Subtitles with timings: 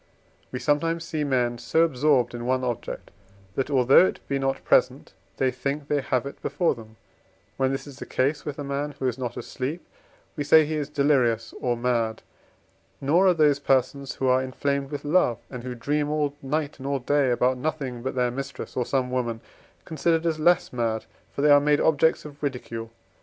[0.51, 3.11] We sometimes see men so absorbed in one object,
[3.53, 6.95] that, although it be not present, they think they have it before them;
[7.57, 9.85] when this is the case with a man who is not asleep,
[10.35, 12.23] we say he is delirious or mad;
[12.99, 16.87] nor are those persons who are inflamed with love, and who dream all night and
[16.87, 19.39] all day about nothing but their mistress, or some woman,
[19.85, 22.89] considered as less mad, for they are made objects of ridicule.